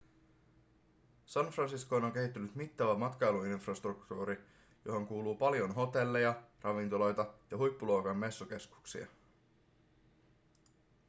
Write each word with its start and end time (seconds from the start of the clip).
san 1.25 1.45
franciscoon 1.49 2.03
on 2.03 2.11
kehittynyt 2.11 2.55
mittava 2.55 2.95
matkailuinfrastruktuuri 2.95 4.37
johon 4.85 5.07
kuuluu 5.07 5.35
paljon 5.35 5.75
hotelleja 5.75 6.43
ravintoloita 6.61 7.33
ja 7.51 7.57
huippuluokan 7.57 8.17
messukeskuksia 8.17 9.07